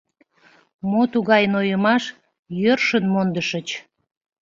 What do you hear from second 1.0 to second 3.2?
тугай нойымаш— йӧршын